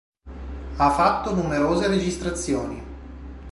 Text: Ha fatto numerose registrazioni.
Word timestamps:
Ha 0.77 0.89
fatto 0.93 1.31
numerose 1.35 1.85
registrazioni. 1.85 2.83